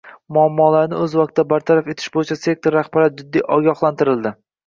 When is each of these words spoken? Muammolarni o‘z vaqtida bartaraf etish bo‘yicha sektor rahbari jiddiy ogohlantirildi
Muammolarni 0.35 0.95
o‘z 1.01 1.13
vaqtida 1.19 1.45
bartaraf 1.51 1.91
etish 1.93 2.09
bo‘yicha 2.15 2.37
sektor 2.45 2.77
rahbari 2.79 3.13
jiddiy 3.19 3.47
ogohlantirildi 3.59 4.35